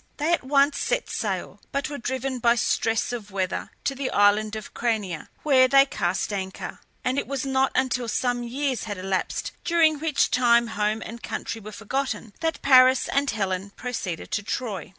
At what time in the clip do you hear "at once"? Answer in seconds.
0.33-0.79